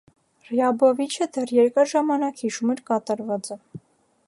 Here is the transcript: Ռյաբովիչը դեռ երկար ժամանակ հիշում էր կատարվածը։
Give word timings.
Ռյաբովիչը 0.51 1.27
դեռ 1.35 1.53
երկար 1.57 1.91
ժամանակ 1.93 2.43
հիշում 2.47 2.75
էր 2.77 2.83
կատարվածը։ 2.91 3.63